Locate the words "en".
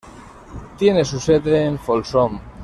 1.65-1.77